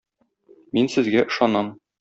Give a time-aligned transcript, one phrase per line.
[0.77, 1.75] Мин сезгә ышанам.